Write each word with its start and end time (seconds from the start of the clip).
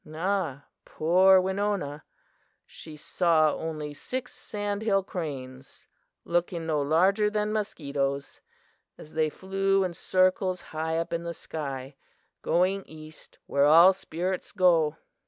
"Ah, 0.15 0.65
poor 0.83 1.39
Winona! 1.39 2.03
She 2.65 2.97
saw 2.97 3.53
only 3.53 3.93
six 3.93 4.33
sandhill 4.33 5.03
cranes, 5.03 5.87
looking 6.25 6.65
no 6.65 6.81
larger 6.81 7.29
than 7.29 7.53
mosquitoes, 7.53 8.41
as 8.97 9.13
they 9.13 9.29
flew 9.29 9.83
in 9.83 9.93
circles 9.93 10.59
high 10.61 10.97
up 10.97 11.13
in 11.13 11.21
the 11.21 11.35
sky, 11.35 11.93
going 12.41 12.83
east 12.87 13.37
where 13.45 13.65
all 13.65 13.93
spirits 13.93 14.51
go. 14.53 14.97